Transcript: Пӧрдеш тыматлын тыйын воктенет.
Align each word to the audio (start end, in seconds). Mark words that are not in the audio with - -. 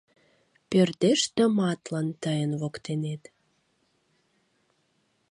Пӧрдеш 0.69 1.21
тыматлын 1.35 2.07
тыйын 2.21 2.51
воктенет. 2.61 3.23